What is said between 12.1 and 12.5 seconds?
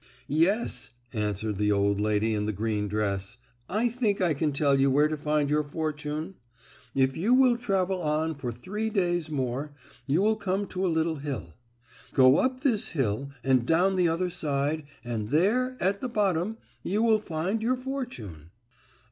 Go